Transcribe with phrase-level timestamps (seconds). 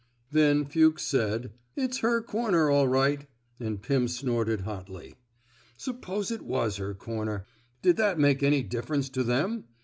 [0.31, 3.27] Then Fuchs said: It's her comer, all right;''
[3.59, 5.13] and Pim snorted hotly.
[5.77, 7.45] Suppose it was her comer
[7.83, 9.65] 1 Did that make any dif ference to them?